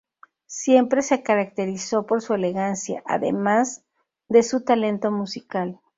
Siempre 0.47 1.03
se 1.03 1.21
caracterizó 1.21 2.07
por 2.07 2.23
su 2.23 2.33
elegancia, 2.33 3.03
además 3.05 3.83
de 4.29 4.41
su 4.41 4.63
talento 4.65 5.11
musical. 5.11 5.79